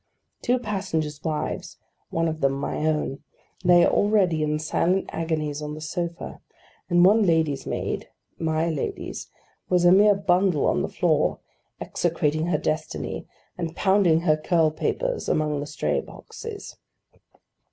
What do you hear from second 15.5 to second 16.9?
the stray boxes.